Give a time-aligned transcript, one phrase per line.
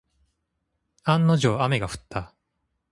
[1.03, 2.33] 案の定、雨が降った。